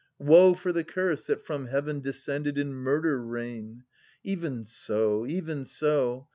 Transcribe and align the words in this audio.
890 0.19 0.29
Woe 0.33 0.53
for 0.55 0.73
the 0.73 0.83
Curse 0.83 1.27
that 1.27 1.45
from 1.45 1.67
heaven 1.67 1.99
descended 1.99 2.57
in 2.57 2.73
murder 2.73 3.23
rain! 3.23 3.83
Even 4.25 4.63
so, 4.65 5.27
even 5.27 5.63
so 5.63 6.27